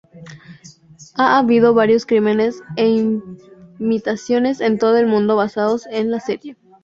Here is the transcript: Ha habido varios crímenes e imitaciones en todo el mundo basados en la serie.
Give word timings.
Ha 1.13 1.37
habido 1.37 1.75
varios 1.75 2.07
crímenes 2.07 2.63
e 2.75 2.87
imitaciones 3.77 4.59
en 4.59 4.79
todo 4.79 4.97
el 4.97 5.05
mundo 5.05 5.35
basados 5.35 5.85
en 5.85 6.09
la 6.09 6.19
serie. 6.19 6.57